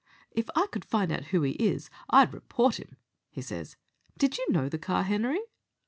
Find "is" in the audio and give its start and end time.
1.51-1.91